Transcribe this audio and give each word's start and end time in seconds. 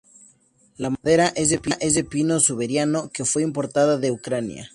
La 0.77 0.89
madera 0.89 1.27
es 1.35 1.49
de 1.51 2.03
pino 2.03 2.39
siberiano 2.39 3.11
que 3.13 3.23
fue 3.23 3.43
importada 3.43 3.99
de 3.99 4.09
Ucrania. 4.09 4.67